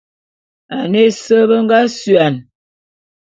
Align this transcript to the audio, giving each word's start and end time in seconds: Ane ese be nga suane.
Ane 0.77 1.01
ese 1.09 1.37
be 1.49 1.55
nga 1.63 1.77
suane. 1.99 2.41